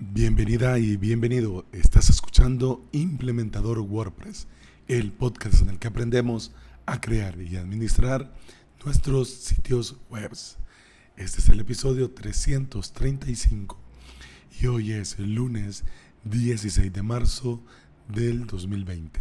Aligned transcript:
Bienvenida 0.00 0.78
y 0.78 0.96
bienvenido. 0.96 1.64
Estás 1.72 2.08
escuchando 2.08 2.88
Implementador 2.92 3.80
WordPress, 3.80 4.46
el 4.86 5.10
podcast 5.10 5.62
en 5.62 5.70
el 5.70 5.80
que 5.80 5.88
aprendemos 5.88 6.52
a 6.86 7.00
crear 7.00 7.40
y 7.40 7.56
administrar 7.56 8.32
nuestros 8.84 9.28
sitios 9.28 9.96
web. 10.08 10.30
Este 11.16 11.40
es 11.40 11.48
el 11.48 11.58
episodio 11.58 12.12
335 12.12 13.76
y 14.60 14.66
hoy 14.68 14.92
es 14.92 15.18
el 15.18 15.34
lunes 15.34 15.82
16 16.22 16.92
de 16.92 17.02
marzo 17.02 17.60
del 18.06 18.46
2020. 18.46 19.20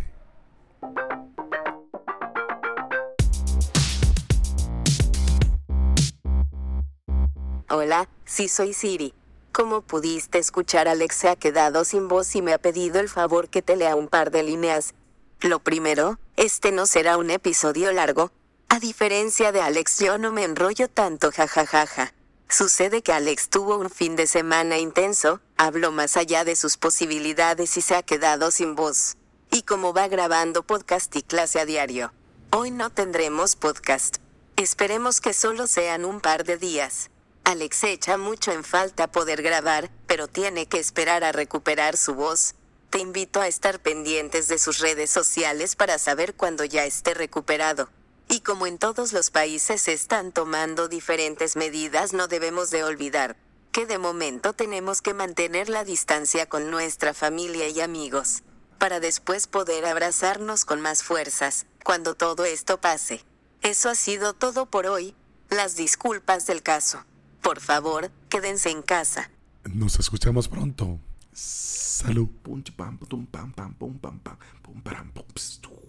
Hola, 7.68 8.08
sí 8.26 8.48
soy 8.48 8.74
Siri. 8.74 9.12
Como 9.58 9.82
pudiste 9.82 10.38
escuchar, 10.38 10.88
Alex 10.88 11.16
se 11.16 11.30
ha 11.30 11.36
quedado 11.36 11.84
sin 11.84 12.08
voz 12.08 12.36
y 12.36 12.44
me 12.44 12.54
ha 12.54 12.60
pedido 12.60 13.00
el 13.00 13.10
favor 13.10 13.50
que 13.50 13.64
te 13.64 13.76
lea 13.76 13.96
un 13.96 14.08
par 14.08 14.30
de 14.30 14.44
líneas. 14.44 14.94
Lo 15.42 15.58
primero, 15.58 16.20
este 16.36 16.72
no 16.72 16.86
será 16.86 17.18
un 17.18 17.32
episodio 17.32 17.92
largo. 17.92 18.32
A 18.70 18.80
diferencia 18.80 19.52
de 19.52 19.62
Alex, 19.62 19.98
yo 19.98 20.20
no 20.20 20.32
me 20.32 20.44
enrollo 20.44 20.88
tanto, 20.90 21.32
jajajaja. 21.32 22.14
Sucede 22.48 23.02
que 23.02 23.14
Alex 23.14 23.50
tuvo 23.50 23.80
un 23.80 23.90
fin 23.90 24.16
de 24.16 24.28
semana 24.28 24.78
intenso, 24.78 25.42
habló 25.58 25.92
más 25.92 26.18
allá 26.18 26.44
de 26.44 26.56
sus 26.56 26.78
posibilidades 26.78 27.78
y 27.78 27.82
se 27.82 27.96
ha 27.96 28.04
quedado 28.04 28.52
sin 28.52 28.76
voz. 28.76 29.18
Y 29.50 29.64
como 29.64 29.92
va 29.92 30.08
grabando 30.08 30.62
podcast 30.62 31.16
y 31.16 31.24
clase 31.24 31.60
a 31.60 31.66
diario, 31.66 32.14
hoy 32.52 32.70
no 32.70 32.92
tendremos 32.92 33.56
podcast. 33.56 34.18
Esperemos 34.56 35.20
que 35.20 35.34
solo 35.34 35.66
sean 35.66 36.06
un 36.06 36.22
par 36.22 36.44
de 36.44 36.58
días. 36.58 37.10
Alex 37.48 37.86
echa 37.86 38.18
mucho 38.18 38.52
en 38.52 38.66
falta 38.66 39.10
poder 39.10 39.42
grabar, 39.42 39.90
pero 40.06 40.28
tiene 40.28 40.66
que 40.66 40.80
esperar 40.80 41.24
a 41.24 41.32
recuperar 41.32 41.96
su 41.96 42.14
voz. 42.14 42.56
Te 42.90 43.00
invito 43.00 43.40
a 43.40 43.48
estar 43.48 43.80
pendientes 43.80 44.50
de 44.50 44.60
sus 44.60 44.80
redes 44.80 45.12
sociales 45.12 45.78
para 45.78 45.98
saber 45.98 46.36
cuando 46.36 46.66
ya 46.66 46.84
esté 46.84 47.14
recuperado. 47.14 47.88
Y 48.28 48.42
como 48.42 48.68
en 48.68 48.78
todos 48.78 49.14
los 49.14 49.32
países 49.32 49.82
se 49.82 49.94
están 49.94 50.34
tomando 50.34 50.90
diferentes 50.90 51.56
medidas, 51.56 52.12
no 52.12 52.28
debemos 52.28 52.70
de 52.70 52.84
olvidar 52.84 53.38
que 53.72 53.86
de 53.86 53.98
momento 53.98 54.52
tenemos 54.52 55.02
que 55.02 55.14
mantener 55.14 55.70
la 55.70 55.86
distancia 55.86 56.48
con 56.48 56.70
nuestra 56.70 57.14
familia 57.14 57.70
y 57.70 57.80
amigos, 57.80 58.44
para 58.78 59.00
después 59.00 59.48
poder 59.48 59.86
abrazarnos 59.86 60.66
con 60.66 60.82
más 60.82 61.02
fuerzas, 61.02 61.66
cuando 61.86 62.14
todo 62.14 62.44
esto 62.44 62.82
pase. 62.82 63.24
Eso 63.62 63.88
ha 63.88 63.96
sido 63.96 64.34
todo 64.34 64.66
por 64.66 64.86
hoy, 64.86 65.16
las 65.50 65.78
disculpas 65.78 66.46
del 66.46 66.62
caso. 66.62 67.06
Por 67.48 67.62
favor, 67.62 68.12
quédense 68.28 68.70
en 68.70 68.82
casa. 68.82 69.32
Nos 69.64 69.98
escuchamos 70.00 70.50
pronto. 70.50 71.00
Salud. 71.32 72.28
Pum, 72.44 72.62
pam, 72.76 72.98
pum, 72.98 73.26
pam, 73.26 73.52
pam, 73.54 73.72
pum, 73.72 73.94
pam, 73.94 74.20
pam, 74.20 74.38
pum, 74.62 74.82
param, 74.82 75.08
pum, 75.14 75.24
pam. 75.24 75.87